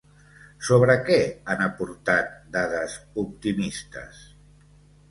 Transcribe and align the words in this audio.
Sobre 0.69 0.95
què 1.09 1.17
han 1.55 1.61
aportat 1.67 2.35
dades 2.59 2.97
optimistes? 3.27 4.27